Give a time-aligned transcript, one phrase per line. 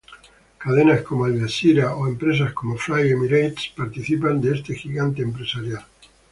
[0.63, 5.85] Cadenas como "Al-Jazeera" o empresas como "Fly Emirates" participan de este gigante empresarial.